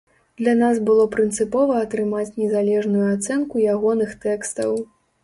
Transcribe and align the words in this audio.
Для 0.39 0.53
нас 0.61 0.77
было 0.87 1.03
прынцыпова 1.15 1.73
атрымаць 1.79 2.37
незалежную 2.45 3.05
ацэнку 3.17 3.63
ягоных 3.75 4.17
тэкстаў. 4.25 4.71